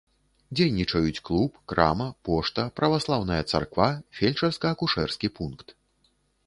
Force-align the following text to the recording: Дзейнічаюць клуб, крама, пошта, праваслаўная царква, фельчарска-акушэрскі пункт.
Дзейнічаюць 0.59 1.23
клуб, 1.29 1.59
крама, 1.73 2.07
пошта, 2.29 2.65
праваслаўная 2.81 3.41
царква, 3.53 3.89
фельчарска-акушэрскі 4.21 5.27
пункт. 5.39 5.67